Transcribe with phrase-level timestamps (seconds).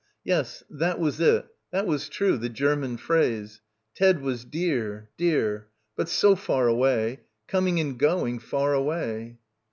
[0.23, 3.61] Yes, that was it, that was true, the Ger 6 4 BACKWATER man phrase.
[3.93, 5.67] Ted was dear, dear.
[5.95, 7.19] But so far away.
[7.47, 9.37] Coming and going, far away.